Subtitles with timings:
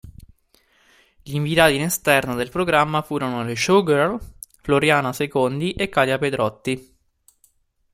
[1.21, 4.17] Gli inviati in esterna del programma furono le showgirl
[4.63, 6.95] Floriana Secondi e Katia Pedrotti.